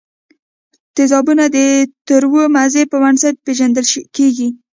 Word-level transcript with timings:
تیزابونه 0.95 1.45
د 1.55 1.57
تروې 2.07 2.45
مزې 2.55 2.83
په 2.91 2.97
بنسټ 3.03 3.35
پیژندل 3.45 3.85
کیږي. 4.15 4.47